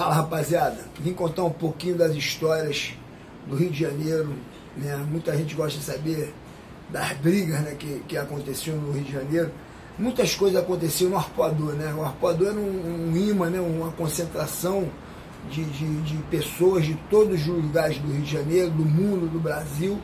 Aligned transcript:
Fala 0.00 0.14
rapaziada, 0.14 0.78
vim 0.98 1.12
contar 1.12 1.44
um 1.44 1.50
pouquinho 1.50 1.94
das 1.94 2.14
histórias 2.14 2.94
do 3.46 3.54
Rio 3.54 3.68
de 3.68 3.80
Janeiro. 3.80 4.34
Né? 4.74 4.96
Muita 4.96 5.36
gente 5.36 5.54
gosta 5.54 5.78
de 5.78 5.84
saber 5.84 6.32
das 6.88 7.12
brigas 7.18 7.60
né, 7.60 7.76
que, 7.78 8.02
que 8.08 8.16
aconteciam 8.16 8.78
no 8.78 8.92
Rio 8.92 9.04
de 9.04 9.12
Janeiro. 9.12 9.52
Muitas 9.98 10.34
coisas 10.34 10.58
aconteciam 10.58 11.10
no 11.10 11.18
Arpoador. 11.18 11.74
Né? 11.74 11.92
O 11.92 12.02
Arpoador 12.02 12.48
era 12.48 12.56
um, 12.56 13.10
um 13.12 13.14
imã, 13.14 13.50
né? 13.50 13.60
uma 13.60 13.92
concentração 13.92 14.88
de, 15.50 15.64
de, 15.64 16.00
de 16.00 16.16
pessoas 16.30 16.86
de 16.86 16.94
todos 17.10 17.38
os 17.38 17.46
lugares 17.46 17.98
do 17.98 18.10
Rio 18.10 18.22
de 18.22 18.32
Janeiro, 18.32 18.70
do 18.70 18.86
mundo, 18.86 19.28
do 19.30 19.38
Brasil. 19.38 19.98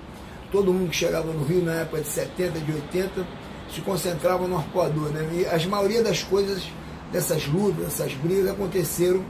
Todo 0.52 0.74
mundo 0.74 0.90
que 0.90 0.96
chegava 0.96 1.32
no 1.32 1.42
Rio 1.42 1.64
na 1.64 1.72
época 1.72 2.02
de 2.02 2.08
70, 2.08 2.60
de 2.60 2.70
80, 2.70 3.26
se 3.74 3.80
concentrava 3.80 4.46
no 4.46 4.58
Arpoador. 4.58 5.08
Né? 5.08 5.26
E 5.32 5.46
a 5.46 5.68
maioria 5.70 6.02
das 6.02 6.22
coisas, 6.22 6.64
dessas 7.10 7.46
lutas, 7.46 7.82
dessas 7.84 8.12
brigas, 8.12 8.50
aconteceram 8.50 9.24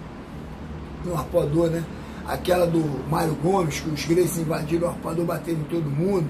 no 1.07 1.17
arpoador, 1.17 1.71
né? 1.71 1.85
Aquela 2.27 2.67
do 2.67 2.83
Mário 3.09 3.35
Gomes, 3.37 3.81
que 3.81 3.89
os 3.89 4.05
gregos 4.05 4.37
invadiram 4.37 4.89
o 4.89 4.91
arpoador, 4.91 5.25
bateram 5.25 5.61
em 5.61 5.65
todo 5.65 5.89
mundo. 5.89 6.29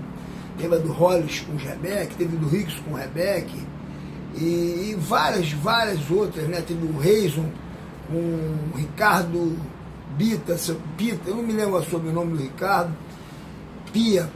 Teve 0.58 0.74
a 0.74 0.78
do 0.78 0.92
Hollis 0.92 1.40
com 1.40 1.52
o 1.52 1.56
Rebeck, 1.56 2.14
teve 2.16 2.36
do 2.36 2.48
Ricks 2.48 2.78
com 2.80 2.92
o 2.92 2.96
Rebeck. 2.96 3.52
E, 4.34 4.90
e, 4.90 4.96
várias, 4.98 5.52
várias 5.52 6.10
outras, 6.10 6.46
né? 6.48 6.60
Teve 6.60 6.86
o 6.86 6.98
Reison 6.98 7.50
com 8.08 8.18
o 8.18 8.76
Ricardo 8.76 9.56
Bita, 10.16 10.56
Pita, 10.96 11.28
eu 11.28 11.36
não 11.36 11.42
me 11.42 11.52
lembro 11.52 11.76
o 11.76 11.84
sobrenome 11.84 12.36
do 12.36 12.42
Ricardo, 12.42 12.96
Pia, 13.92 14.30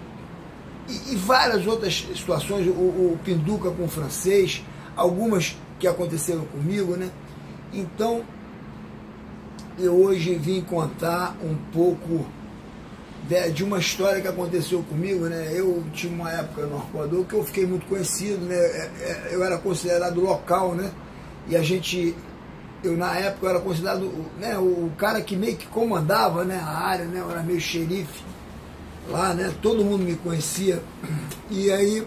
e, 0.88 1.12
e 1.12 1.16
várias 1.16 1.66
outras 1.66 2.06
situações, 2.14 2.66
o, 2.66 2.70
o 2.70 3.18
Pinduca 3.24 3.70
com 3.70 3.84
o 3.84 3.88
francês, 3.88 4.62
algumas 4.94 5.56
que 5.78 5.86
aconteceram 5.86 6.44
comigo, 6.44 6.96
né? 6.96 7.10
Então, 7.72 8.22
eu 9.80 9.94
hoje 9.94 10.34
vim 10.34 10.60
contar 10.60 11.36
um 11.42 11.54
pouco 11.72 12.26
de, 13.28 13.50
de, 13.52 13.64
uma 13.64 13.78
história 13.78 14.20
que 14.20 14.28
aconteceu 14.28 14.82
comigo, 14.82 15.26
né? 15.26 15.52
Eu 15.54 15.84
tinha 15.92 16.12
uma 16.12 16.30
época 16.30 16.66
no 16.66 16.76
Arcoador 16.76 17.24
que 17.24 17.34
eu 17.34 17.44
fiquei 17.44 17.66
muito 17.66 17.86
conhecido, 17.86 18.44
né? 18.44 18.56
É, 18.56 18.90
é, 19.00 19.28
eu 19.32 19.44
era 19.44 19.58
considerado 19.58 20.20
local, 20.20 20.74
né? 20.74 20.90
E 21.48 21.56
a 21.56 21.62
gente, 21.62 22.14
eu 22.82 22.96
na 22.96 23.16
época 23.16 23.46
eu 23.46 23.50
era 23.50 23.60
considerado 23.60 24.12
né, 24.38 24.58
o 24.58 24.90
cara 24.98 25.20
que 25.20 25.36
meio 25.36 25.56
que 25.56 25.66
comandava 25.66 26.44
né, 26.44 26.60
a 26.62 26.78
área, 26.78 27.04
né? 27.04 27.20
Eu 27.20 27.30
era 27.30 27.42
meio 27.42 27.60
xerife 27.60 28.24
lá, 29.08 29.34
né? 29.34 29.52
Todo 29.62 29.84
mundo 29.84 30.04
me 30.04 30.16
conhecia. 30.16 30.82
E 31.50 31.70
aí 31.70 32.06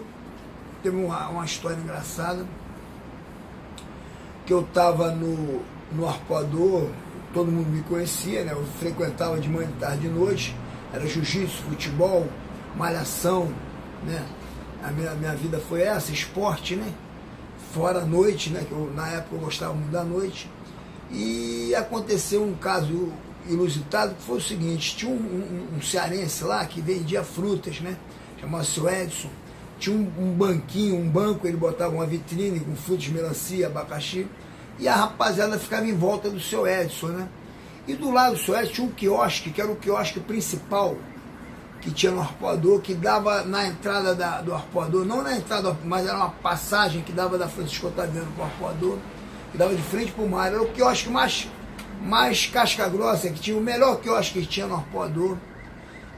teve 0.82 0.96
uma, 0.96 1.28
uma 1.28 1.44
história 1.44 1.76
engraçada 1.76 2.46
que 4.46 4.52
eu 4.52 4.60
estava 4.60 5.10
no, 5.10 5.62
no 5.92 6.06
arpoador, 6.06 6.88
todo 7.34 7.50
mundo 7.50 7.68
me 7.68 7.82
conhecia, 7.82 8.44
né? 8.44 8.52
Eu 8.52 8.64
frequentava 8.78 9.38
de 9.40 9.48
manhã, 9.48 9.66
de 9.66 9.74
tarde, 9.74 10.02
de 10.02 10.08
noite. 10.08 10.56
Era 10.92 11.04
jiu-jitsu, 11.06 11.64
futebol, 11.68 12.28
malhação, 12.76 13.52
né? 14.06 14.24
A 14.82 14.90
minha, 14.92 15.12
minha 15.14 15.34
vida 15.34 15.58
foi 15.58 15.82
essa, 15.82 16.12
esporte, 16.12 16.76
né? 16.76 16.90
Fora 17.74 18.02
a 18.02 18.04
noite, 18.04 18.50
né? 18.50 18.64
Que 18.66 18.72
eu, 18.72 18.90
na 18.94 19.08
época 19.08 19.34
eu 19.34 19.40
gostava 19.40 19.74
muito 19.74 19.90
da 19.90 20.04
noite. 20.04 20.48
E 21.10 21.74
aconteceu 21.74 22.44
um 22.44 22.54
caso 22.54 23.12
inusitado 23.48 24.14
que 24.14 24.22
foi 24.22 24.38
o 24.38 24.40
seguinte, 24.40 24.96
tinha 24.96 25.10
um, 25.10 25.16
um, 25.16 25.76
um 25.76 25.82
cearense 25.82 26.44
lá 26.44 26.64
que 26.64 26.80
vendia 26.80 27.24
frutas, 27.24 27.80
né? 27.80 27.96
Chamava-se 28.40 28.80
Edson. 28.86 29.28
Tinha 29.78 29.96
um, 29.96 30.10
um 30.18 30.32
banquinho, 30.32 30.96
um 30.96 31.10
banco, 31.10 31.46
ele 31.46 31.56
botava 31.56 31.94
uma 31.94 32.06
vitrine 32.06 32.60
com 32.60 32.76
frutas, 32.76 33.08
melancia, 33.08 33.66
abacaxi 33.66 34.26
e 34.78 34.88
a 34.88 34.94
rapaziada 34.94 35.58
ficava 35.58 35.86
em 35.86 35.94
volta 35.94 36.28
do 36.28 36.40
seu 36.40 36.66
Edson, 36.66 37.08
né? 37.08 37.28
E 37.86 37.94
do 37.94 38.10
lado 38.10 38.34
do 38.34 38.40
seu 38.40 38.56
Edson 38.56 38.72
tinha 38.72 38.86
um 38.86 38.90
quiosque, 38.90 39.50
que 39.50 39.60
era 39.60 39.70
o 39.70 39.76
quiosque 39.76 40.20
principal 40.20 40.96
que 41.84 41.90
tinha 41.90 42.10
no 42.10 42.22
arpoador, 42.22 42.80
que 42.80 42.94
dava 42.94 43.42
na 43.42 43.66
entrada 43.66 44.14
da, 44.14 44.40
do 44.40 44.54
arpoador, 44.54 45.04
não 45.04 45.22
na 45.22 45.36
entrada, 45.36 45.76
mas 45.84 46.06
era 46.06 46.16
uma 46.16 46.30
passagem 46.30 47.02
que 47.02 47.12
dava 47.12 47.36
da 47.36 47.46
Francisco 47.46 47.88
Otaviano 47.88 48.32
para 48.32 48.44
o 48.44 48.46
arpoador, 48.46 48.98
que 49.52 49.58
dava 49.58 49.74
de 49.74 49.82
frente 49.82 50.10
para 50.10 50.24
o 50.24 50.28
mar. 50.28 50.50
Era 50.50 50.62
o 50.62 50.72
quiosque 50.72 51.10
mais, 51.10 51.46
mais 52.00 52.46
casca 52.46 52.88
grossa, 52.88 53.28
que 53.28 53.38
tinha 53.38 53.56
o 53.56 53.60
melhor 53.60 54.00
quiosque 54.00 54.40
que 54.40 54.46
tinha 54.46 54.66
no 54.66 54.76
arpoador, 54.76 55.36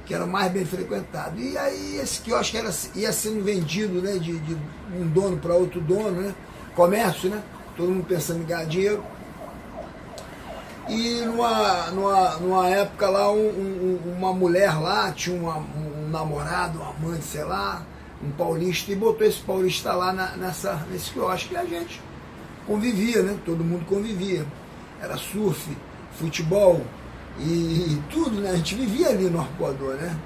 que 0.04 0.14
era 0.14 0.24
mais 0.24 0.52
bem 0.52 0.64
frequentado. 0.64 1.40
E 1.40 1.58
aí 1.58 1.96
esse 1.96 2.20
quiosque 2.20 2.56
era, 2.56 2.72
ia 2.94 3.12
sendo 3.12 3.42
vendido 3.42 4.00
né, 4.00 4.18
de, 4.18 4.38
de 4.38 4.56
um 4.94 5.08
dono 5.08 5.36
para 5.36 5.52
outro 5.54 5.80
dono, 5.80 6.12
né? 6.12 6.34
Comércio, 6.76 7.28
né? 7.28 7.42
Todo 7.76 7.90
mundo 7.90 8.06
pensando 8.06 8.40
em 8.40 8.46
ganhar 8.46 8.64
dinheiro. 8.66 9.04
E 10.88 11.20
numa, 11.22 11.90
numa, 11.90 12.36
numa 12.36 12.68
época 12.68 13.08
lá, 13.08 13.32
um, 13.32 13.48
um, 13.48 14.14
uma 14.16 14.32
mulher 14.32 14.78
lá 14.80 15.10
tinha 15.12 15.36
uma, 15.38 15.56
um 15.56 16.08
namorado, 16.10 16.78
um 16.78 16.84
amante, 16.84 17.24
sei 17.24 17.44
lá, 17.44 17.84
um 18.22 18.30
paulista, 18.30 18.92
e 18.92 18.94
botou 18.94 19.26
esse 19.26 19.40
paulista 19.40 19.92
lá 19.92 20.12
na, 20.12 20.36
nessa, 20.36 20.86
nesse 20.90 21.10
quiosque 21.10 21.54
e 21.54 21.56
a 21.56 21.64
gente 21.64 22.00
convivia, 22.66 23.22
né? 23.22 23.36
Todo 23.44 23.64
mundo 23.64 23.84
convivia. 23.84 24.46
Era 25.00 25.16
surf, 25.16 25.76
futebol 26.12 26.80
e, 27.38 27.42
e 27.92 28.02
tudo, 28.08 28.40
né? 28.40 28.50
A 28.50 28.56
gente 28.56 28.76
vivia 28.76 29.08
ali 29.08 29.28
no 29.28 29.40
arpoador, 29.40 29.94
né? 29.94 30.16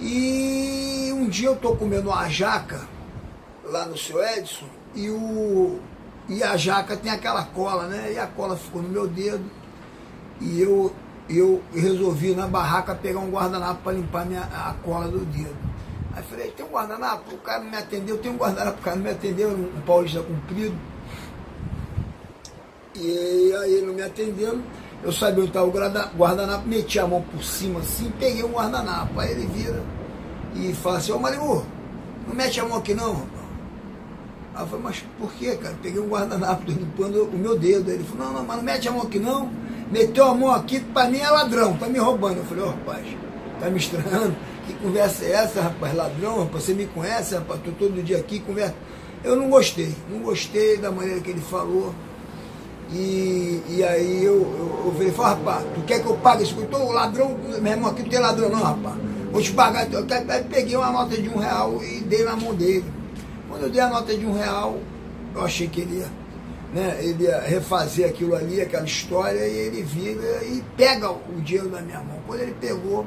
E 0.00 1.10
um 1.12 1.28
dia 1.28 1.48
eu 1.48 1.56
tô 1.56 1.74
comendo 1.74 2.10
uma 2.10 2.28
jaca 2.28 2.86
lá 3.64 3.86
no 3.86 3.96
seu 3.96 4.22
Edson 4.22 4.66
e 4.94 5.10
o, 5.10 5.80
e 6.28 6.42
a 6.42 6.56
jaca 6.56 6.96
tem 6.96 7.10
aquela 7.10 7.44
cola, 7.44 7.86
né? 7.86 8.12
E 8.12 8.18
a 8.18 8.26
cola 8.26 8.56
ficou 8.56 8.82
no 8.82 8.88
meu 8.88 9.08
dedo. 9.08 9.44
E 10.40 10.60
eu, 10.60 10.92
eu 11.28 11.62
resolvi 11.72 12.34
na 12.34 12.46
barraca 12.46 12.94
pegar 12.94 13.20
um 13.20 13.30
guardanapo 13.30 13.82
para 13.82 13.92
limpar 13.92 14.26
minha, 14.26 14.42
a 14.42 14.74
cola 14.84 15.08
do 15.08 15.24
dedo. 15.24 15.56
Aí 16.14 16.22
falei, 16.24 16.50
tem 16.50 16.66
um 16.66 16.68
guardanapo? 16.68 17.34
O 17.34 17.38
cara 17.38 17.62
não 17.62 17.70
me 17.70 17.76
atendeu, 17.76 18.18
tem 18.18 18.30
um 18.30 18.36
guardanapo, 18.36 18.78
o 18.78 18.82
cara 18.82 18.96
não 18.96 19.04
me 19.04 19.10
atendeu, 19.10 19.50
um 19.50 19.80
paulista 19.86 20.22
comprido. 20.22 20.76
E 22.94 23.52
aí 23.54 23.74
ele 23.74 23.86
não 23.86 23.94
me 23.94 24.02
atendendo, 24.02 24.62
eu 25.02 25.12
sabia 25.12 25.40
onde 25.40 25.50
estava 25.50 25.66
o 25.66 26.16
guardanapo, 26.16 26.66
meti 26.66 26.98
a 26.98 27.06
mão 27.06 27.22
por 27.22 27.42
cima 27.42 27.80
assim, 27.80 28.10
peguei 28.18 28.42
um 28.42 28.52
guardanapo. 28.52 29.18
Aí 29.18 29.30
ele 29.30 29.46
vira 29.46 29.82
e 30.54 30.74
fala 30.74 30.98
assim, 30.98 31.12
ô 31.12 31.18
Marimu, 31.18 31.64
não 32.26 32.34
mete 32.34 32.60
a 32.60 32.64
mão 32.64 32.78
aqui 32.78 32.94
não, 32.94 33.22
Aí 34.58 34.64
eu 34.64 34.66
falei, 34.66 34.84
mas 34.86 35.04
por 35.16 35.32
que, 35.34 35.54
cara? 35.56 35.76
Peguei 35.80 36.00
um 36.00 36.08
guardanapo 36.08 36.68
limpando 36.68 37.22
o 37.22 37.38
meu 37.38 37.56
dedo. 37.56 37.92
Ele 37.92 38.02
falou, 38.02 38.26
não, 38.26 38.32
não, 38.40 38.44
mas 38.44 38.56
não 38.56 38.64
mete 38.64 38.88
a 38.88 38.90
mão 38.90 39.02
aqui 39.02 39.20
não. 39.20 39.48
Meteu 39.88 40.24
a 40.24 40.34
mão 40.34 40.50
aqui, 40.50 40.80
pra 40.80 41.08
mim 41.08 41.20
é 41.20 41.30
ladrão, 41.30 41.76
tá 41.76 41.86
me 41.86 41.98
roubando. 42.00 42.38
Eu 42.38 42.44
falei, 42.44 42.64
ô 42.64 42.66
oh, 42.66 42.70
rapaz, 42.70 43.06
tá 43.60 43.70
me 43.70 43.78
estranhando? 43.78 44.34
Que 44.66 44.72
conversa 44.74 45.24
é 45.24 45.30
essa, 45.30 45.62
rapaz? 45.62 45.94
Ladrão, 45.94 46.40
rapaz, 46.40 46.64
você 46.64 46.74
me 46.74 46.86
conhece, 46.86 47.36
rapaz? 47.36 47.60
Tô 47.62 47.70
todo 47.70 48.02
dia 48.02 48.18
aqui, 48.18 48.40
conversa. 48.40 48.74
Eu 49.22 49.36
não 49.36 49.48
gostei, 49.48 49.94
não 50.10 50.18
gostei 50.18 50.76
da 50.76 50.90
maneira 50.90 51.20
que 51.20 51.30
ele 51.30 51.40
falou. 51.40 51.94
E, 52.92 53.62
e 53.68 53.84
aí 53.84 54.24
eu, 54.24 54.34
eu, 54.34 54.82
eu 54.86 55.12
falei, 55.12 55.36
rapaz, 55.36 55.66
tu 55.72 55.82
quer 55.82 56.02
que 56.02 56.06
eu 56.06 56.16
pague 56.16 56.52
coisa? 56.52 56.68
Tô 56.68 56.90
ladrão, 56.90 57.38
meu 57.62 57.72
irmão, 57.72 57.90
aqui 57.90 58.02
não 58.02 58.08
tem 58.08 58.18
ladrão 58.18 58.48
não, 58.48 58.60
rapaz. 58.60 58.96
Vou 59.30 59.40
te 59.40 59.52
pagar. 59.52 59.86
Aí 60.28 60.44
peguei 60.50 60.76
uma 60.76 60.90
nota 60.90 61.16
de 61.16 61.28
um 61.28 61.38
real 61.38 61.80
e 61.80 62.00
dei 62.00 62.24
na 62.24 62.34
mão 62.34 62.52
dele. 62.54 62.97
Quando 63.58 63.66
eu 63.66 63.72
dei 63.72 63.80
a 63.80 63.88
nota 63.88 64.16
de 64.16 64.24
um 64.24 64.32
real, 64.32 64.78
eu 65.34 65.44
achei 65.44 65.66
que 65.66 65.80
ele 65.80 65.96
ia, 65.96 66.08
né, 66.72 66.96
ele 67.00 67.24
ia 67.24 67.40
refazer 67.40 68.08
aquilo 68.08 68.36
ali, 68.36 68.60
aquela 68.60 68.84
história, 68.84 69.48
e 69.48 69.52
ele 69.52 69.82
vira 69.82 70.44
e 70.44 70.62
pega 70.76 71.10
o 71.10 71.40
dinheiro 71.42 71.68
da 71.68 71.80
minha 71.80 71.98
mão. 71.98 72.20
Quando 72.24 72.40
ele 72.40 72.54
pegou 72.60 73.04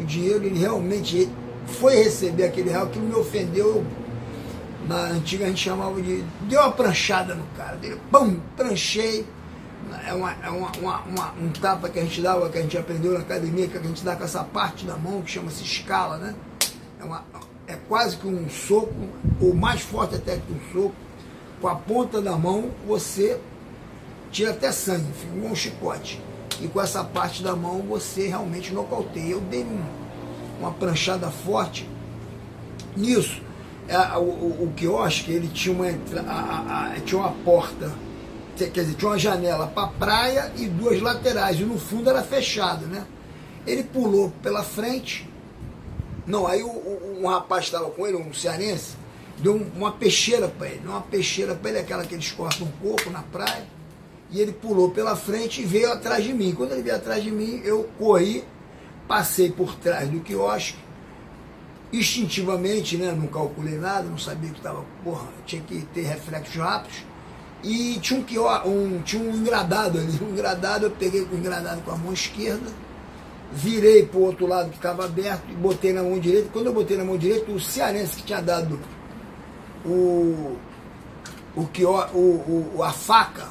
o 0.00 0.02
dinheiro, 0.02 0.46
ele 0.46 0.58
realmente 0.58 1.28
foi 1.66 1.96
receber 1.96 2.44
aquele 2.44 2.70
real 2.70 2.86
que 2.86 2.98
me 2.98 3.14
ofendeu. 3.14 3.66
Eu, 3.66 3.84
na 4.88 5.10
antiga 5.10 5.44
a 5.44 5.48
gente 5.48 5.62
chamava 5.62 6.00
de. 6.00 6.24
Deu 6.48 6.60
uma 6.62 6.72
pranchada 6.72 7.34
no 7.34 7.44
cara 7.54 7.76
dele, 7.76 8.00
pum, 8.10 8.40
pranchei. 8.56 9.26
É, 10.08 10.14
uma, 10.14 10.34
é 10.42 10.48
uma, 10.48 10.72
uma, 10.78 11.00
uma, 11.00 11.34
um 11.38 11.50
tapa 11.50 11.90
que 11.90 11.98
a 11.98 12.02
gente 12.02 12.22
dava, 12.22 12.48
que 12.48 12.56
a 12.56 12.62
gente 12.62 12.78
aprendeu 12.78 13.12
na 13.12 13.20
academia, 13.20 13.68
que 13.68 13.76
a 13.76 13.82
gente 13.82 14.02
dá 14.02 14.16
com 14.16 14.24
essa 14.24 14.42
parte 14.42 14.86
da 14.86 14.96
mão, 14.96 15.20
que 15.20 15.32
chama-se 15.32 15.62
escala, 15.62 16.16
né? 16.16 16.34
É 17.72 17.78
quase 17.88 18.18
que 18.18 18.26
um 18.26 18.50
soco, 18.50 18.92
ou 19.40 19.54
mais 19.54 19.80
forte 19.80 20.16
até 20.16 20.36
que 20.36 20.52
um 20.52 20.72
soco, 20.72 20.94
com 21.58 21.68
a 21.68 21.74
ponta 21.74 22.20
da 22.20 22.36
mão 22.36 22.70
você 22.86 23.40
tira 24.30 24.50
até 24.50 24.70
sangue, 24.70 25.06
um 25.42 25.54
chicote. 25.54 26.20
E 26.60 26.68
com 26.68 26.82
essa 26.82 27.02
parte 27.02 27.42
da 27.42 27.56
mão 27.56 27.80
você 27.80 28.28
realmente 28.28 28.74
nocauteia. 28.74 29.30
Eu 29.32 29.40
dei 29.40 29.64
um, 29.64 29.82
uma 30.60 30.70
pranchada 30.72 31.30
forte 31.30 31.88
nisso. 32.94 33.40
É, 33.88 33.96
o, 34.18 34.20
o, 34.20 34.64
o 34.64 34.72
quiosque, 34.76 35.32
ele 35.32 35.48
tinha 35.48 35.74
uma, 35.74 35.86
a, 36.28 36.92
a, 36.92 37.00
tinha 37.00 37.20
uma 37.22 37.32
porta, 37.32 37.90
quer 38.54 38.68
dizer, 38.68 38.94
tinha 38.94 39.10
uma 39.10 39.18
janela 39.18 39.66
para 39.66 39.88
praia 39.88 40.52
e 40.56 40.66
duas 40.66 41.00
laterais, 41.00 41.58
e 41.58 41.64
no 41.64 41.78
fundo 41.78 42.10
era 42.10 42.22
fechado, 42.22 42.86
né? 42.86 43.06
Ele 43.66 43.82
pulou 43.82 44.30
pela 44.42 44.62
frente, 44.62 45.28
não, 46.26 46.46
aí 46.46 46.62
o, 46.62 46.68
o, 46.68 47.11
um 47.22 47.28
rapaz 47.28 47.64
estava 47.64 47.90
com 47.90 48.06
ele, 48.06 48.16
um 48.16 48.34
cearense, 48.34 48.96
deu 49.38 49.54
uma 49.76 49.92
peixeira 49.92 50.48
para 50.48 50.68
ele. 50.68 50.86
Uma 50.86 51.02
peixeira 51.02 51.54
para 51.54 51.70
ele, 51.70 51.78
aquela 51.78 52.04
que 52.04 52.14
eles 52.14 52.30
cortam 52.32 52.66
um 52.66 52.70
coco 52.70 53.10
na 53.10 53.22
praia. 53.22 53.66
e 54.30 54.40
ele 54.40 54.52
pulou 54.52 54.90
pela 54.90 55.14
frente 55.14 55.60
e 55.60 55.64
veio 55.64 55.92
atrás 55.92 56.24
de 56.24 56.32
mim. 56.32 56.54
Quando 56.54 56.72
ele 56.72 56.82
veio 56.82 56.96
atrás 56.96 57.22
de 57.22 57.30
mim, 57.30 57.60
eu 57.64 57.88
corri, 57.98 58.42
passei 59.06 59.50
por 59.50 59.74
trás 59.74 60.08
do 60.08 60.20
quiosque, 60.20 60.78
instintivamente, 61.92 62.96
né, 62.96 63.12
não 63.12 63.26
calculei 63.26 63.76
nada, 63.76 64.04
não 64.04 64.16
sabia 64.16 64.48
que 64.48 64.56
estava, 64.56 64.82
porra, 65.04 65.28
tinha 65.44 65.60
que 65.60 65.82
ter 65.92 66.06
reflexos 66.06 66.56
rápidos. 66.56 67.04
E 67.62 67.98
tinha 68.00 68.18
um, 68.18 68.96
um, 68.96 69.02
tinha 69.02 69.22
um 69.22 69.36
engradado 69.36 69.98
ali, 69.98 70.18
um 70.20 70.30
engradado, 70.30 70.86
eu 70.86 70.90
peguei 70.90 71.20
o 71.20 71.36
engradado 71.36 71.82
com 71.82 71.92
a 71.92 71.96
mão 71.96 72.12
esquerda, 72.12 72.70
virei 73.52 74.06
para 74.06 74.18
o 74.18 74.24
outro 74.24 74.46
lado 74.46 74.70
que 74.70 74.76
estava 74.76 75.04
aberto 75.04 75.44
e 75.50 75.54
botei 75.54 75.92
na 75.92 76.02
mão 76.02 76.18
direita. 76.18 76.48
Quando 76.52 76.66
eu 76.66 76.72
botei 76.72 76.96
na 76.96 77.04
mão 77.04 77.18
direita, 77.18 77.50
o 77.50 77.60
cearense 77.60 78.16
que 78.16 78.22
tinha 78.22 78.40
dado 78.40 78.80
o, 79.84 80.56
o, 81.54 81.68
o, 82.14 82.72
o, 82.76 82.82
a 82.82 82.92
faca 82.92 83.48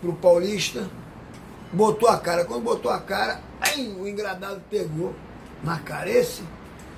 pro 0.00 0.12
Paulista, 0.12 0.88
botou 1.72 2.08
a 2.08 2.18
cara. 2.18 2.44
Quando 2.44 2.62
botou 2.62 2.90
a 2.90 2.98
cara, 2.98 3.40
aí 3.60 3.88
o 3.98 4.06
engradado 4.06 4.62
pegou 4.70 5.14
na 5.62 5.78
cara. 5.78 6.10
Esse 6.10 6.42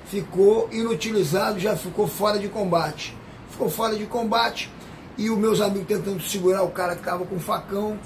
ficou 0.05 0.69
inutilizado, 0.71 1.59
já 1.59 1.75
ficou 1.75 2.07
fora 2.07 2.37
de 2.37 2.49
combate. 2.49 3.15
Ficou 3.49 3.69
fora 3.69 3.95
de 3.95 4.05
combate 4.05 4.69
e 5.17 5.29
os 5.29 5.37
meus 5.37 5.61
amigos 5.61 5.87
tentando 5.87 6.21
segurar 6.21 6.63
o 6.63 6.69
cara 6.69 6.95
que 6.95 7.01
estava 7.01 7.25
com 7.25 7.35
o 7.35 7.39
facão. 7.39 7.97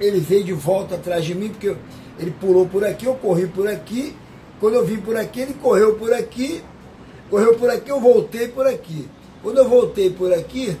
Ele 0.00 0.18
veio 0.18 0.44
de 0.44 0.52
volta 0.52 0.94
atrás 0.94 1.24
de 1.24 1.34
mim, 1.34 1.50
porque 1.50 1.76
ele 2.20 2.32
pulou 2.32 2.68
por 2.68 2.84
aqui, 2.84 3.06
eu 3.06 3.14
corri 3.14 3.46
por 3.46 3.66
aqui. 3.66 4.14
Quando 4.60 4.74
eu 4.74 4.84
vim 4.84 4.98
por 4.98 5.16
aqui, 5.16 5.40
ele 5.40 5.54
correu 5.54 5.94
por 5.94 6.12
aqui. 6.12 6.62
Correu 7.30 7.56
por 7.56 7.70
aqui, 7.70 7.90
eu 7.90 7.98
voltei 7.98 8.48
por 8.48 8.66
aqui. 8.66 9.08
Quando 9.42 9.56
eu 9.56 9.66
voltei 9.66 10.10
por 10.10 10.30
aqui, 10.30 10.76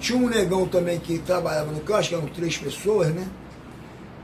tinha 0.00 0.18
um 0.18 0.26
negão 0.26 0.66
também 0.66 0.98
que 0.98 1.18
trabalhava 1.18 1.70
no 1.70 1.82
eu 1.86 1.96
acho 1.96 2.08
que 2.08 2.14
eram 2.14 2.26
três 2.28 2.56
pessoas, 2.56 3.08
né? 3.08 3.28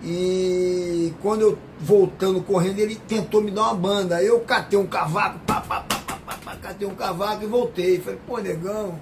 E 0.03 1.13
quando 1.21 1.43
eu 1.43 1.59
voltando 1.79 2.41
correndo, 2.41 2.79
ele 2.79 2.97
tentou 2.97 3.43
me 3.43 3.51
dar 3.51 3.65
uma 3.65 3.75
banda. 3.75 4.17
Aí 4.17 4.27
eu 4.27 4.41
catei 4.41 4.79
um 4.79 4.87
cavaco, 4.87 5.41
pá, 5.41 5.61
pá, 5.61 5.83
pá, 5.83 5.97
pá, 6.07 6.19
pá, 6.25 6.39
pá, 6.43 6.57
catei 6.57 6.89
um 6.89 6.95
cavaco 6.95 7.45
e 7.45 7.47
voltei. 7.47 8.01
Falei, 8.01 8.19
pô, 8.27 8.39
negão, 8.39 8.99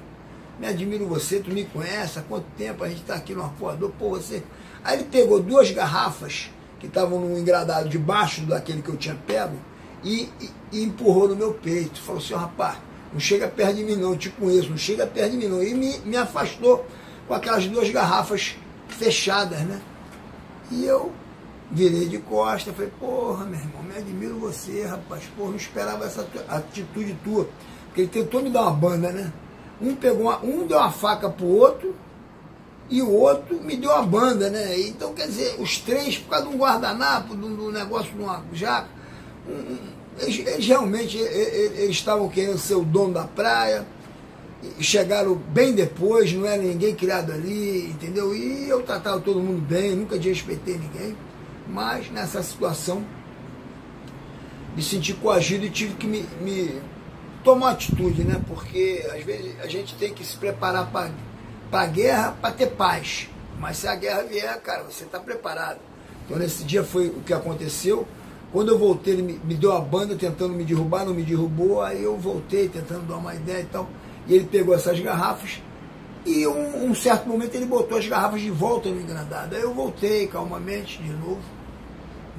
me 0.58 0.66
admiro 0.66 1.06
você, 1.06 1.38
tu 1.38 1.52
me 1.52 1.64
conhece, 1.64 2.18
há 2.18 2.22
quanto 2.22 2.46
tempo 2.56 2.82
a 2.82 2.88
gente 2.88 3.02
tá 3.02 3.14
aqui 3.14 3.32
no 3.32 3.44
arpoador, 3.44 3.92
pô, 3.96 4.08
você. 4.08 4.42
Aí 4.82 4.96
ele 4.96 5.04
pegou 5.04 5.40
duas 5.40 5.70
garrafas 5.70 6.50
que 6.78 6.86
estavam 6.86 7.20
num 7.20 7.38
engradado 7.38 7.88
debaixo 7.88 8.42
daquele 8.42 8.82
que 8.82 8.88
eu 8.88 8.96
tinha 8.96 9.16
pego 9.26 9.56
e, 10.04 10.28
e, 10.40 10.50
e 10.72 10.82
empurrou 10.84 11.28
no 11.28 11.36
meu 11.36 11.52
peito. 11.54 12.00
Falou 12.00 12.20
assim, 12.20 12.34
rapaz, 12.34 12.78
não 13.12 13.20
chega 13.20 13.48
perto 13.48 13.76
de 13.76 13.84
mim 13.84 13.96
não, 13.96 14.16
te 14.16 14.30
conheço, 14.30 14.70
não 14.70 14.76
chega 14.76 15.06
perto 15.06 15.32
de 15.32 15.36
mim 15.36 15.48
não. 15.48 15.62
E 15.62 15.74
me, 15.74 15.98
me 16.00 16.16
afastou 16.16 16.86
com 17.26 17.34
aquelas 17.34 17.66
duas 17.66 17.90
garrafas 17.90 18.56
fechadas, 18.88 19.60
né? 19.60 19.80
E 20.70 20.84
eu 20.84 21.12
virei 21.70 22.06
de 22.06 22.18
costa, 22.18 22.72
falei, 22.72 22.90
porra, 22.98 23.44
meu 23.44 23.58
irmão, 23.58 23.82
me 23.82 23.96
admiro 23.96 24.38
você, 24.38 24.84
rapaz, 24.84 25.24
porra, 25.36 25.50
não 25.50 25.56
esperava 25.56 26.04
essa 26.04 26.26
atitude 26.48 27.16
tua. 27.24 27.48
Porque 27.86 28.02
ele 28.02 28.08
tentou 28.08 28.42
me 28.42 28.50
dar 28.50 28.62
uma 28.62 28.72
banda, 28.72 29.10
né? 29.10 29.32
Um 29.80 29.94
pegou 29.94 30.22
uma, 30.22 30.38
um 30.42 30.66
deu 30.66 30.78
uma 30.78 30.90
faca 30.90 31.28
pro 31.28 31.46
outro 31.46 31.94
e 32.90 33.02
o 33.02 33.10
outro 33.10 33.60
me 33.62 33.76
deu 33.76 33.90
uma 33.90 34.02
banda, 34.02 34.48
né? 34.48 34.78
Então, 34.80 35.12
quer 35.12 35.26
dizer, 35.26 35.56
os 35.58 35.78
três, 35.78 36.18
por 36.18 36.30
causa 36.30 36.46
de 36.46 36.54
um 36.54 36.58
guardanapo, 36.58 37.36
de 37.36 37.44
um, 37.44 37.70
negócio 37.70 38.10
de 38.12 38.18
uma 38.18 38.42
jaca, 38.52 38.88
um, 39.46 39.76
eles, 40.20 40.46
eles 40.46 40.66
realmente 40.66 41.16
eles, 41.18 41.78
eles 41.78 41.96
estavam 41.96 42.28
querendo 42.28 42.58
ser 42.58 42.74
o 42.74 42.84
dono 42.84 43.14
da 43.14 43.24
praia, 43.24 43.86
chegaram 44.80 45.34
bem 45.34 45.74
depois, 45.74 46.32
não 46.32 46.46
era 46.46 46.60
ninguém 46.60 46.94
criado 46.94 47.32
ali, 47.32 47.90
entendeu? 47.90 48.34
E 48.34 48.68
eu 48.68 48.82
tratava 48.82 49.20
todo 49.20 49.40
mundo 49.40 49.60
bem, 49.60 49.94
nunca 49.94 50.18
desrespeitei 50.18 50.78
ninguém, 50.78 51.16
mas 51.68 52.10
nessa 52.10 52.42
situação 52.42 53.04
me 54.74 54.82
senti 54.82 55.12
coagido 55.12 55.64
e 55.64 55.70
tive 55.70 55.94
que 55.94 56.06
me, 56.06 56.24
me 56.40 56.80
tomar 57.44 57.72
atitude, 57.72 58.22
né? 58.24 58.40
Porque 58.48 59.06
às 59.12 59.22
vezes 59.22 59.52
a 59.60 59.66
gente 59.66 59.94
tem 59.94 60.12
que 60.12 60.24
se 60.24 60.36
preparar 60.36 60.90
para 60.90 61.10
a 61.72 61.86
guerra 61.86 62.36
para 62.40 62.54
ter 62.54 62.68
paz. 62.68 63.28
Mas 63.58 63.78
se 63.78 63.88
a 63.88 63.94
guerra 63.94 64.22
vier, 64.22 64.60
cara, 64.60 64.84
você 64.84 65.04
está 65.04 65.18
preparado. 65.18 65.78
Então 66.24 66.38
nesse 66.38 66.64
dia 66.64 66.84
foi 66.84 67.08
o 67.08 67.20
que 67.20 67.32
aconteceu. 67.32 68.06
Quando 68.52 68.70
eu 68.70 68.78
voltei, 68.78 69.14
ele 69.14 69.22
me, 69.22 69.54
deu 69.54 69.72
a 69.72 69.80
banda 69.80 70.16
tentando 70.16 70.54
me 70.54 70.64
derrubar, 70.64 71.04
não 71.04 71.12
me 71.12 71.22
derrubou, 71.22 71.82
aí 71.82 72.02
eu 72.02 72.16
voltei 72.16 72.68
tentando 72.68 73.06
dar 73.06 73.16
uma 73.16 73.34
ideia 73.34 73.60
e 73.60 73.66
tal. 73.66 73.88
E 74.26 74.34
ele 74.34 74.46
pegou 74.46 74.74
essas 74.74 74.98
garrafas 75.00 75.60
e 76.24 76.46
um, 76.46 76.90
um 76.90 76.94
certo 76.94 77.28
momento 77.28 77.54
ele 77.54 77.66
botou 77.66 77.96
as 77.98 78.06
garrafas 78.06 78.40
de 78.40 78.50
volta 78.50 78.88
no 78.88 79.00
engradado. 79.00 79.54
Aí 79.56 79.62
eu 79.62 79.74
voltei 79.74 80.26
calmamente 80.26 81.02
de 81.02 81.10
novo, 81.10 81.40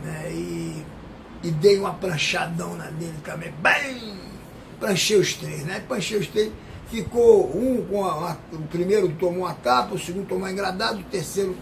né? 0.04 0.32
E, 0.32 0.86
e 1.44 1.52
dei 1.52 1.80
uma 1.80 1.94
pranchadão 1.94 2.76
na 2.76 2.86
dele 2.86 3.18
também. 3.24 3.52
Bem! 3.62 4.20
Pranchei 4.80 5.18
os 5.18 5.34
três, 5.34 5.64
né? 5.64 5.84
Pranchei 5.88 6.20
os 6.20 6.28
três. 6.28 6.52
Ficou 6.90 7.56
um 7.56 7.86
com 7.86 8.04
a, 8.04 8.36
o 8.52 8.58
primeiro 8.64 9.10
tomou 9.10 9.44
uma 9.44 9.54
tapa, 9.54 9.94
o 9.94 10.00
segundo 10.00 10.28
tomou 10.28 10.50
engradado, 10.50 11.00
o 11.00 11.04
terceiro 11.04 11.56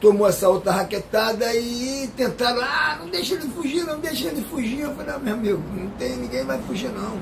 tomou 0.00 0.26
essa 0.26 0.48
outra 0.48 0.72
raquetada 0.72 1.54
e 1.54 2.08
tentaram, 2.16 2.60
ah, 2.62 2.96
não 2.98 3.08
deixa 3.08 3.34
ele 3.34 3.48
fugir, 3.48 3.84
não 3.84 4.00
deixa 4.00 4.28
ele 4.28 4.42
fugir. 4.42 4.80
Eu 4.80 4.94
falei, 4.94 5.14
ah, 5.14 5.18
meu 5.18 5.34
amigo, 5.34 5.62
não 5.74 5.90
tem, 5.90 6.16
ninguém 6.16 6.44
vai 6.44 6.60
fugir 6.62 6.90
não. 6.90 7.18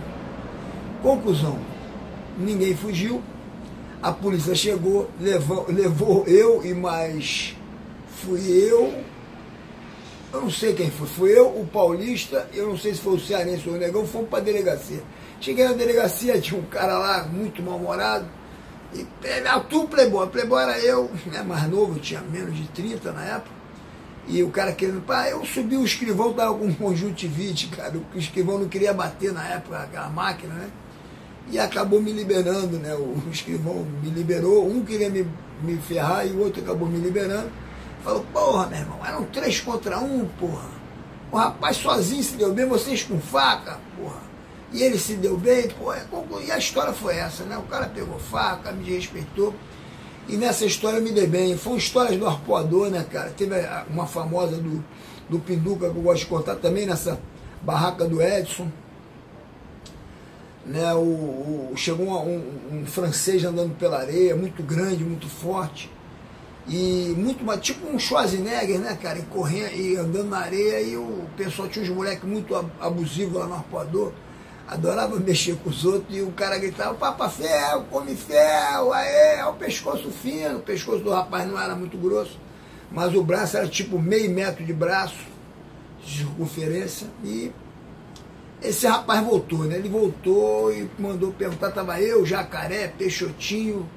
Conclusão, 1.02 1.58
ninguém 2.38 2.74
fugiu, 2.74 3.22
a 4.02 4.12
polícia 4.12 4.54
chegou, 4.54 5.10
levou, 5.20 5.66
levou 5.68 6.24
eu 6.26 6.64
e 6.64 6.72
mais 6.72 7.56
fui 8.22 8.40
eu, 8.40 8.94
eu 10.32 10.42
não 10.42 10.50
sei 10.50 10.74
quem 10.74 10.90
foi, 10.90 11.06
fui 11.06 11.38
eu, 11.38 11.48
o 11.48 11.66
paulista, 11.66 12.48
eu 12.52 12.68
não 12.68 12.78
sei 12.78 12.94
se 12.94 13.00
foi 13.00 13.14
o 13.14 13.20
cearense 13.20 13.68
ou 13.68 13.74
o 13.74 13.78
negão, 13.78 14.06
fomos 14.06 14.28
para 14.28 14.38
a 14.38 14.42
delegacia. 14.42 15.02
Cheguei 15.40 15.66
na 15.66 15.72
delegacia, 15.72 16.40
tinha 16.40 16.60
um 16.60 16.64
cara 16.64 16.98
lá 16.98 17.24
muito 17.24 17.62
mal-humorado, 17.62 18.26
e 18.92 19.06
tu 19.68 19.86
Playboy, 19.86 20.28
Playboy 20.28 20.62
era 20.62 20.78
eu, 20.80 21.10
né, 21.26 21.42
mais 21.42 21.68
novo, 21.68 21.98
tinha 22.00 22.20
menos 22.20 22.56
de 22.56 22.66
30 22.68 23.12
na 23.12 23.22
época. 23.22 23.58
E 24.26 24.42
o 24.42 24.50
cara 24.50 24.72
querendo, 24.72 25.00
pá, 25.02 25.28
eu 25.28 25.44
subi 25.44 25.76
o 25.76 25.84
escrivão, 25.84 26.32
tava 26.32 26.54
com 26.54 26.72
conjuntivite, 26.74 27.68
cara. 27.68 27.94
O 28.14 28.18
escrivão 28.18 28.58
não 28.58 28.68
queria 28.68 28.92
bater 28.92 29.32
na 29.32 29.46
época, 29.46 29.78
aquela 29.78 30.08
máquina, 30.08 30.54
né? 30.54 30.70
E 31.50 31.58
acabou 31.58 32.00
me 32.00 32.12
liberando, 32.12 32.78
né? 32.78 32.94
O 32.94 33.22
escrivão 33.32 33.86
me 34.02 34.10
liberou, 34.10 34.68
um 34.68 34.84
queria 34.84 35.08
me, 35.08 35.26
me 35.62 35.76
ferrar 35.78 36.26
e 36.26 36.30
o 36.30 36.40
outro 36.40 36.62
acabou 36.62 36.88
me 36.88 36.98
liberando. 36.98 37.50
Falou, 38.04 38.24
porra, 38.32 38.66
meu 38.66 38.78
irmão, 38.78 39.00
eram 39.06 39.24
três 39.24 39.60
contra 39.60 39.98
um, 39.98 40.26
porra. 40.38 40.68
O 41.30 41.36
rapaz 41.36 41.78
sozinho 41.78 42.22
se 42.22 42.36
deu 42.36 42.52
bem, 42.52 42.66
vocês 42.66 43.02
com 43.02 43.18
faca, 43.18 43.78
porra 43.96 44.27
e 44.72 44.82
ele 44.82 44.98
se 44.98 45.14
deu 45.14 45.36
bem, 45.36 45.68
pô, 45.68 45.92
é, 45.92 46.04
e 46.44 46.50
a 46.50 46.58
história 46.58 46.92
foi 46.92 47.16
essa, 47.16 47.44
né? 47.44 47.56
O 47.56 47.62
cara 47.62 47.86
pegou 47.86 48.18
faca, 48.18 48.70
me 48.70 48.84
respeitou, 48.84 49.54
e 50.28 50.36
nessa 50.36 50.66
história 50.66 50.98
eu 50.98 51.02
me 51.02 51.10
dei 51.10 51.26
bem. 51.26 51.56
Foram 51.56 51.78
histórias 51.78 52.18
do 52.18 52.26
arpoador, 52.26 52.90
né, 52.90 53.04
cara? 53.10 53.30
Teve 53.30 53.54
uma 53.88 54.06
famosa 54.06 54.58
do, 54.58 54.84
do 55.28 55.38
Pinduca 55.38 55.88
que 55.88 55.96
eu 55.96 56.02
gosto 56.02 56.20
de 56.20 56.26
contar 56.26 56.56
também, 56.56 56.84
nessa 56.84 57.18
barraca 57.62 58.06
do 58.06 58.20
Edson. 58.20 58.70
Né, 60.66 60.92
o, 60.92 61.70
o 61.72 61.72
chegou 61.76 62.06
um, 62.26 62.42
um, 62.70 62.84
francês 62.84 63.42
andando 63.42 63.74
pela 63.78 64.00
areia, 64.00 64.36
muito 64.36 64.62
grande, 64.62 65.02
muito 65.02 65.26
forte, 65.26 65.90
e 66.68 67.14
muito 67.16 67.42
tipo 67.58 67.88
um 67.88 67.98
Schwarzenegger, 67.98 68.78
né, 68.78 68.98
cara, 69.00 69.18
e 69.18 69.22
correndo 69.22 69.74
e 69.74 69.96
andando 69.96 70.28
na 70.28 70.40
areia, 70.40 70.82
e 70.82 70.94
o 70.94 71.24
pessoal 71.38 71.68
tinha 71.68 71.82
uns 71.82 71.88
moleques 71.88 72.28
muito 72.28 72.54
abusivos 72.78 73.38
lá 73.38 73.46
no 73.46 73.54
arpoador 73.54 74.12
adorava 74.68 75.18
mexer 75.18 75.56
com 75.56 75.70
os 75.70 75.84
outros 75.84 76.14
e 76.14 76.20
o 76.20 76.30
cara 76.32 76.58
gritava, 76.58 76.94
papa 76.94 77.28
ferro, 77.30 77.86
come 77.90 78.14
ferro, 78.14 78.92
aê, 78.92 79.36
é 79.36 79.46
o 79.46 79.54
pescoço 79.54 80.10
fino, 80.10 80.58
o 80.58 80.62
pescoço 80.62 81.02
do 81.02 81.10
rapaz 81.10 81.48
não 81.50 81.58
era 81.58 81.74
muito 81.74 81.96
grosso, 81.96 82.38
mas 82.92 83.14
o 83.14 83.22
braço 83.22 83.56
era 83.56 83.66
tipo 83.66 83.98
meio 83.98 84.30
metro 84.30 84.62
de 84.62 84.72
braço, 84.74 85.16
de 86.04 86.18
circunferência, 86.18 87.06
e 87.24 87.50
esse 88.60 88.86
rapaz 88.86 89.24
voltou, 89.24 89.64
né? 89.64 89.76
Ele 89.76 89.88
voltou 89.88 90.70
e 90.72 90.90
mandou 90.98 91.32
perguntar, 91.32 91.70
tava 91.70 92.00
eu, 92.00 92.26
Jacaré, 92.26 92.88
Peixotinho, 92.88 93.88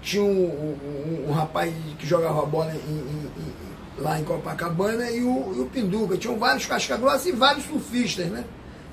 tinha 0.00 0.22
um, 0.22 0.28
um, 0.28 1.24
um 1.28 1.32
rapaz 1.32 1.74
que 1.98 2.06
jogava 2.06 2.46
bola 2.46 2.72
em, 2.72 2.76
em, 2.76 3.26
em, 3.26 4.02
lá 4.02 4.20
em 4.20 4.24
Copacabana 4.24 5.10
e 5.10 5.22
o, 5.24 5.54
e 5.56 5.60
o 5.60 5.66
Pinduca, 5.66 6.16
tinham 6.16 6.38
vários 6.38 6.66
casca-grossa 6.66 7.28
e 7.28 7.32
vários 7.32 7.64
surfistas, 7.64 8.26
né? 8.26 8.44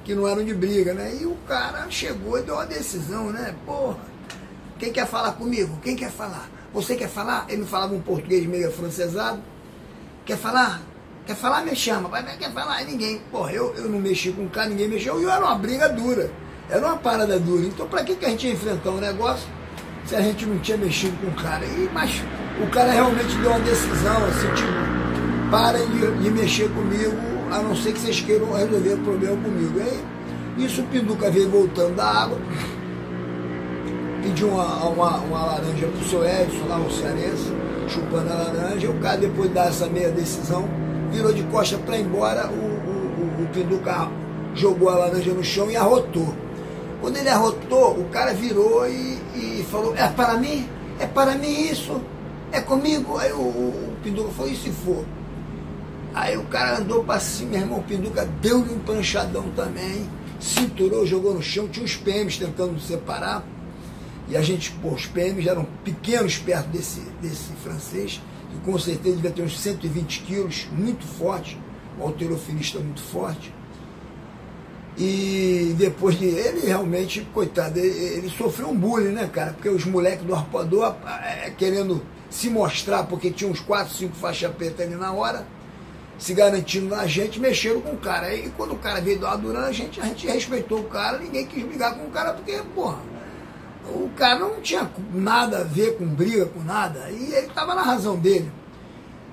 Que 0.04 0.14
não 0.14 0.28
eram 0.28 0.44
de 0.44 0.54
briga, 0.54 0.94
né? 0.94 1.18
E 1.20 1.26
o 1.26 1.36
cara 1.48 1.86
chegou 1.90 2.38
e 2.38 2.44
deu 2.44 2.56
uma 2.56 2.66
decisão, 2.66 3.32
né? 3.32 3.56
Porra, 3.66 3.98
quem 4.78 4.92
quer 4.92 5.08
falar 5.08 5.34
comigo? 5.34 5.78
Quem 5.82 5.96
quer 5.96 6.12
falar? 6.12 6.50
Você 6.74 6.96
quer 6.96 7.10
falar? 7.10 7.46
Ele 7.48 7.62
não 7.62 7.68
falava 7.68 7.94
um 7.94 8.02
português 8.02 8.46
meio 8.46 8.72
francesado. 8.72 9.40
Quer 10.26 10.38
falar? 10.38 10.82
Quer 11.26 11.36
falar, 11.36 11.64
me 11.64 11.76
chama. 11.76 12.10
Mas 12.10 12.36
quer 12.38 12.52
falar? 12.52 12.82
E 12.82 12.86
ninguém. 12.86 13.22
Porra, 13.32 13.52
eu, 13.52 13.74
eu 13.76 13.88
não 13.88 14.00
mexi 14.00 14.32
com 14.32 14.44
o 14.44 14.50
cara, 14.50 14.70
ninguém 14.70 14.90
mexeu. 14.90 15.22
E 15.22 15.26
era 15.26 15.46
uma 15.46 15.56
briga 15.56 15.88
dura. 15.88 16.32
Era 16.70 16.86
uma 16.86 16.98
parada 16.98 17.40
dura. 17.40 17.66
Então, 17.66 17.88
pra 17.88 18.04
que, 18.04 18.16
que 18.16 18.26
a 18.26 18.30
gente 18.30 18.48
ia 18.48 18.54
enfrentar 18.54 18.90
um 18.90 19.00
negócio 19.00 19.48
se 20.06 20.16
a 20.16 20.22
gente 20.22 20.46
não 20.46 20.60
tinha 20.60 20.78
mexido 20.78 21.16
com 21.18 21.28
o 21.28 21.44
cara? 21.44 21.66
E, 21.66 21.90
mas 21.94 22.22
o 22.62 22.68
cara 22.70 22.92
realmente 22.92 23.36
deu 23.38 23.52
uma 23.52 23.60
decisão, 23.60 24.26
assim, 24.26 24.54
tipo, 24.54 25.52
parem 25.52 25.88
de, 25.88 26.24
de 26.24 26.32
mexer 26.32 26.70
comigo, 26.70 27.16
a 27.54 27.62
não 27.62 27.76
ser 27.76 27.94
que 27.94 28.00
vocês 28.00 28.20
queiram 28.22 28.52
resolver 28.54 28.94
o 28.94 28.98
problema 29.00 29.38
comigo. 29.38 29.80
Aí, 29.80 30.66
isso 30.66 30.82
o 30.82 30.86
Pinduca 30.86 31.30
veio 31.30 31.50
voltando 31.50 31.96
da 31.96 32.06
água, 32.06 32.38
pediu 34.22 34.50
uma, 34.50 34.86
uma, 34.86 35.18
uma 35.18 35.46
laranja 35.46 35.88
pro 35.88 36.10
seu 36.10 36.24
Edson, 36.24 36.68
lá 36.68 36.78
o 36.78 36.92
cearense, 36.92 37.52
chupando 37.88 38.32
a 38.32 38.36
laranja, 38.36 38.90
o 38.90 39.00
cara 39.00 39.18
depois 39.18 39.50
de 39.50 39.56
dar 39.56 39.68
essa 39.68 39.88
meia 39.88 40.10
decisão, 40.10 40.68
virou 41.12 41.34
de 41.34 41.44
costa 41.44 41.78
para 41.78 41.98
embora, 41.98 42.48
o, 42.48 42.54
o, 42.54 43.42
o, 43.42 43.44
o 43.44 43.48
Pinduca 43.54 44.10
jogou 44.56 44.90
a 44.90 44.96
laranja 44.96 45.34
no 45.34 45.44
chão 45.44 45.70
e 45.70 45.76
arrotou. 45.76 46.34
Quando 47.02 47.18
ele 47.18 47.30
arrotou, 47.30 47.92
o 48.00 48.06
cara 48.06 48.34
virou 48.34 48.88
e, 48.88 49.20
e 49.36 49.66
falou, 49.70 49.96
é 49.96 50.08
para 50.08 50.36
mim? 50.38 50.68
É 51.00 51.06
para 51.06 51.36
mim 51.36 51.70
isso? 51.70 52.00
É 52.52 52.62
comigo? 52.62 53.18
Aí 53.18 53.32
o, 53.32 53.38
o, 53.38 53.40
o 53.40 53.96
Pinduca 54.04 54.30
falou, 54.32 54.52
e 54.52 54.56
se 54.56 54.72
for? 54.72 55.04
Aí 56.14 56.38
o 56.38 56.44
cara 56.46 56.78
andou 56.78 57.04
para 57.04 57.20
cima, 57.20 57.52
meu 57.52 57.60
irmão, 57.62 57.84
Pinduca 57.84 58.26
deu-lhe 58.42 58.72
um 58.72 58.80
panchadão 58.80 59.50
também, 59.56 60.08
cinturou, 60.40 61.06
jogou 61.06 61.34
no 61.34 61.42
chão, 61.42 61.68
tinha 61.68 61.84
uns 61.84 61.96
PMs 61.96 62.38
tentando 62.38 62.80
separar, 62.80 63.44
e 64.28 64.38
a 64.38 64.42
gente, 64.42 64.72
pô, 64.74 64.90
os 64.90 65.06
PMs 65.06 65.48
eram 65.48 65.66
pequenos 65.84 66.38
perto 66.38 66.68
desse, 66.68 67.02
desse 67.22 67.52
francês, 67.64 68.22
que 68.52 68.60
com 68.60 68.78
certeza 68.78 69.16
devia 69.16 69.32
ter 69.32 69.42
uns 69.42 69.60
120 69.60 70.22
quilos, 70.22 70.68
muito 70.72 71.06
forte, 71.06 71.60
um 72.00 72.04
alterofilista 72.04 72.80
muito 72.80 73.02
forte. 73.02 73.54
E 74.98 75.74
depois 75.78 76.18
de 76.18 76.26
ele 76.26 76.68
realmente, 76.68 77.22
coitado, 77.34 77.80
ele, 77.80 78.18
ele, 78.18 78.30
sofreu 78.30 78.70
um 78.70 78.78
bullying, 78.78 79.10
né, 79.10 79.28
cara? 79.28 79.54
Porque 79.54 79.68
os 79.68 79.86
moleques 79.86 80.26
do 80.26 80.36
arpoador 80.36 80.96
é, 81.26 81.50
querendo 81.50 82.02
se 82.30 82.50
mostrar, 82.50 83.04
porque 83.06 83.32
tinha 83.32 83.50
uns 83.50 83.60
4, 83.60 83.92
5 83.92 84.16
faixa 84.16 84.50
preta 84.50 84.84
ali 84.84 84.96
na 84.96 85.12
hora, 85.12 85.48
se 86.18 86.34
garantindo 86.34 86.96
na 86.96 87.06
gente, 87.06 87.40
mexeram 87.40 87.82
com 87.82 87.92
o 87.92 87.98
cara. 87.98 88.34
E 88.34 88.50
quando 88.52 88.74
o 88.74 88.80
cara 88.80 89.02
veio 89.02 89.20
do 89.20 89.28
Adurana, 89.28 89.68
a 89.68 89.72
gente, 89.72 90.00
a 90.00 90.06
gente 90.06 90.28
respeitou 90.28 90.80
o 90.80 90.86
cara, 90.86 91.18
ninguém 91.18 91.46
quis 91.46 91.64
brigar 91.64 91.96
com 91.96 92.06
o 92.06 92.12
cara, 92.12 92.34
porque, 92.34 92.62
porra, 92.74 93.00
o 93.86 94.10
cara 94.16 94.40
não 94.40 94.62
tinha 94.62 94.90
nada 95.14 95.60
a 95.60 95.64
ver 95.64 95.98
com 95.98 96.06
briga, 96.06 96.46
com 96.46 96.62
nada. 96.62 97.10
E 97.10 97.34
ele 97.34 97.48
estava 97.48 97.76
na 97.76 97.82
razão 97.82 98.18
dele. 98.18 98.52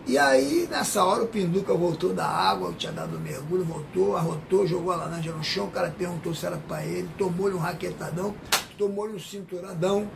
E 0.07 0.19
aí, 0.19 0.67
nessa 0.69 1.05
hora, 1.05 1.23
o 1.23 1.27
Pinduca 1.27 1.73
voltou 1.75 2.13
da 2.13 2.27
água, 2.27 2.75
tinha 2.77 2.91
dado 2.91 3.17
um 3.17 3.21
mergulho, 3.21 3.65
voltou, 3.65 4.17
arrotou, 4.17 4.67
jogou 4.67 4.93
a 4.93 4.97
laranja 4.97 5.31
no 5.31 5.45
chão, 5.45 5.67
o 5.67 5.71
cara 5.71 5.95
perguntou 5.97 6.35
se 6.35 6.45
era 6.45 6.57
para 6.57 6.85
ele, 6.85 7.09
tomou-lhe 7.17 7.55
um 7.55 7.59
raquetadão, 7.59 8.35
tomou-lhe 8.77 9.15
um 9.15 9.21
cinturadão, 9.21 10.11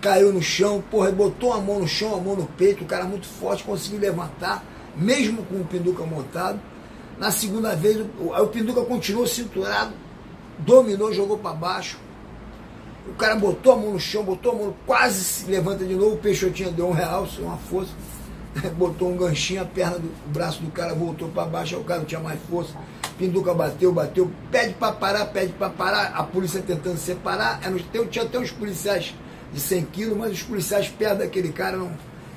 caiu 0.00 0.32
no 0.32 0.42
chão, 0.42 0.84
porra, 0.90 1.10
botou 1.10 1.52
a 1.52 1.60
mão 1.60 1.80
no 1.80 1.88
chão, 1.88 2.14
a 2.14 2.20
mão 2.20 2.36
no 2.36 2.46
peito, 2.46 2.84
o 2.84 2.86
cara 2.86 3.04
muito 3.04 3.26
forte, 3.26 3.64
conseguiu 3.64 3.98
levantar, 3.98 4.62
mesmo 4.96 5.42
com 5.44 5.56
o 5.56 5.64
Pinduca 5.64 6.04
montado. 6.04 6.60
Na 7.18 7.30
segunda 7.30 7.74
vez, 7.74 8.04
o, 8.20 8.30
o 8.30 8.46
Pinduca 8.48 8.82
continuou 8.82 9.26
cinturado, 9.26 9.92
dominou, 10.58 11.12
jogou 11.12 11.38
para 11.38 11.54
baixo. 11.54 11.98
O 13.08 13.14
cara 13.14 13.36
botou 13.36 13.72
a 13.72 13.76
mão 13.76 13.92
no 13.92 14.00
chão, 14.00 14.24
botou 14.24 14.52
a 14.52 14.54
mão, 14.56 14.76
quase 14.84 15.22
se 15.22 15.50
levanta 15.50 15.84
de 15.84 15.94
novo, 15.94 16.16
o 16.16 16.18
Peixotinho 16.18 16.72
deu 16.72 16.88
um 16.88 16.92
real, 16.92 17.26
uma 17.38 17.56
força 17.56 17.92
botou 18.76 19.12
um 19.12 19.16
ganchinho, 19.16 19.62
a 19.62 19.64
perna 19.64 19.98
do 19.98 20.08
o 20.08 20.28
braço 20.28 20.62
do 20.62 20.70
cara 20.70 20.94
voltou 20.94 21.28
para 21.28 21.44
baixo, 21.44 21.76
o 21.76 21.84
cara 21.84 22.00
não 22.00 22.06
tinha 22.06 22.20
mais 22.20 22.40
força. 22.48 22.74
Pinduca 23.18 23.54
bateu, 23.54 23.92
bateu, 23.92 24.30
pede 24.50 24.74
para 24.74 24.92
parar, 24.92 25.26
pede 25.26 25.52
para 25.52 25.70
parar, 25.70 26.12
a 26.14 26.22
polícia 26.22 26.60
tentando 26.60 26.98
separar. 26.98 27.60
Era, 27.62 27.74
tinha 28.06 28.24
até 28.24 28.38
uns 28.38 28.50
policiais 28.50 29.14
de 29.52 29.60
100 29.60 29.84
quilos, 29.86 30.18
mas 30.18 30.32
os 30.32 30.42
policiais 30.42 30.88
perto 30.88 31.18
daquele 31.18 31.50
cara 31.50 31.76
eram, 31.76 31.92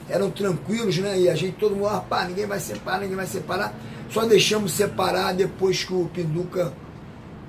eram 0.10 0.30
tranquilos, 0.32 0.98
né? 0.98 1.20
E 1.20 1.30
a 1.30 1.36
gente, 1.36 1.58
todo 1.58 1.76
mundo, 1.76 1.88
rapaz, 1.88 2.28
ninguém 2.28 2.46
vai 2.46 2.60
separar, 2.60 3.00
ninguém 3.00 3.16
vai 3.16 3.28
separar. 3.28 3.74
Só 4.10 4.26
deixamos 4.26 4.72
separar 4.72 5.34
depois 5.34 5.84
que 5.84 5.94
o 5.94 6.10
Pinduca 6.14 6.74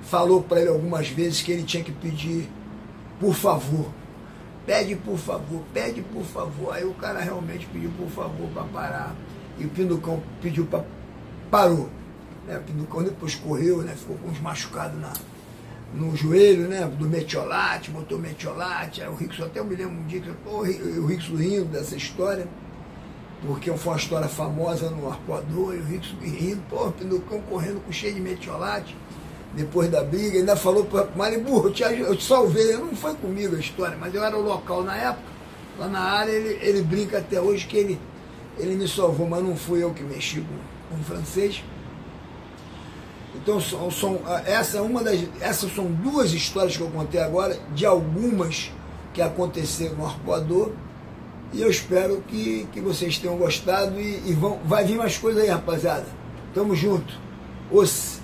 falou 0.03 0.41
para 0.41 0.61
ele 0.61 0.69
algumas 0.69 1.07
vezes 1.09 1.41
que 1.41 1.51
ele 1.51 1.63
tinha 1.63 1.83
que 1.83 1.91
pedir 1.91 2.49
por 3.19 3.33
favor 3.33 3.91
pede 4.65 4.95
por 4.95 5.17
favor, 5.17 5.63
pede 5.73 6.01
por 6.01 6.23
favor. 6.23 6.73
Aí 6.73 6.85
o 6.85 6.93
cara 6.93 7.19
realmente 7.19 7.65
pediu 7.67 7.91
por 7.91 8.07
favor 8.09 8.47
para 8.53 8.63
parar. 8.63 9.15
E 9.57 9.65
o 9.65 9.69
Pinducão 9.69 10.21
pediu 10.41 10.65
para. 10.65 10.85
parou. 11.49 11.89
Né? 12.47 12.57
O 12.57 12.61
Pinducão 12.61 13.03
depois 13.03 13.35
correu, 13.35 13.81
né? 13.81 13.93
ficou 13.95 14.17
com 14.17 14.29
uns 14.29 14.39
machucados 14.39 14.99
na, 14.99 15.11
no 15.93 16.15
joelho, 16.15 16.67
né? 16.67 16.89
Do 16.97 17.07
metiolate, 17.07 17.91
botou 17.91 18.17
metiolate. 18.17 19.01
Aí 19.01 19.09
o 19.09 19.15
Rickson, 19.15 19.45
até 19.45 19.59
eu 19.59 19.65
me 19.65 19.75
lembro 19.75 19.93
um 19.93 20.07
dia 20.07 20.21
que 20.21 20.31
pô, 20.43 20.59
o 20.61 21.05
Rickson 21.05 21.35
rindo 21.35 21.65
dessa 21.65 21.95
história, 21.95 22.47
porque 23.45 23.71
foi 23.71 23.93
uma 23.93 23.99
história 23.99 24.27
famosa 24.27 24.89
no 24.89 25.09
arpoador, 25.09 25.75
e 25.75 25.79
o 25.79 25.83
Rickson 25.85 26.15
rindo, 26.21 26.61
pô, 26.69 26.91
Pinducão 26.91 27.41
correndo 27.41 27.83
com 27.85 27.91
cheio 27.91 28.13
de 28.13 28.21
metiolate 28.21 28.95
depois 29.53 29.89
da 29.89 30.03
briga, 30.03 30.37
ainda 30.37 30.55
falou 30.55 30.85
para 30.85 31.07
Maribu, 31.15 31.65
eu 31.65 31.73
te, 31.73 31.83
eu 31.83 32.15
te 32.15 32.23
salvei, 32.23 32.73
não 32.77 32.95
foi 32.95 33.13
comigo 33.15 33.55
a 33.55 33.59
história, 33.59 33.97
mas 33.99 34.13
eu 34.13 34.23
era 34.23 34.37
o 34.37 34.41
local 34.41 34.83
na 34.83 34.95
época, 34.95 35.27
lá 35.77 35.87
na 35.87 35.99
área, 35.99 36.31
ele, 36.31 36.57
ele 36.61 36.81
brinca 36.81 37.17
até 37.17 37.39
hoje 37.41 37.65
que 37.67 37.77
ele, 37.77 37.99
ele 38.57 38.75
me 38.75 38.87
salvou, 38.87 39.27
mas 39.27 39.43
não 39.43 39.55
fui 39.55 39.83
eu 39.83 39.91
que 39.93 40.03
mexi 40.03 40.39
com, 40.39 40.95
com 40.95 41.01
o 41.01 41.03
francês. 41.03 41.63
Então, 43.41 43.59
são, 43.59 43.89
são, 43.89 44.19
essa 44.45 44.77
é 44.77 44.81
uma 44.81 45.03
das, 45.03 45.19
essas 45.39 45.73
são 45.73 45.85
duas 45.85 46.31
histórias 46.31 46.77
que 46.77 46.83
eu 46.83 46.89
contei 46.89 47.19
agora, 47.19 47.57
de 47.73 47.85
algumas 47.85 48.71
que 49.13 49.21
aconteceram 49.21 49.95
no 49.95 50.05
arpoador, 50.05 50.71
e 51.51 51.61
eu 51.61 51.69
espero 51.69 52.23
que, 52.27 52.67
que 52.71 52.79
vocês 52.79 53.17
tenham 53.17 53.35
gostado 53.37 53.99
e, 53.99 54.29
e 54.29 54.33
vão, 54.33 54.59
vai 54.63 54.85
vir 54.85 54.95
mais 54.95 55.17
coisas 55.17 55.41
aí, 55.41 55.49
rapaziada. 55.49 56.05
Tamo 56.53 56.75
junto. 56.75 57.19
Os 57.69 58.20